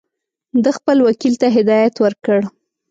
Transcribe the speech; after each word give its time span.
ده 0.63 0.69
خپل 0.77 0.97
وکیل 1.07 1.33
ته 1.41 1.47
هدایت 1.57 1.95
ورکړ. 1.99 2.39